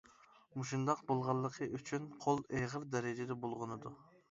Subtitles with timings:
[0.53, 3.97] مۇشۇنداق بولغانلىقى ئۈچۈن قول ئېغىر دەرىجىدە بۇلغىنىدۇ.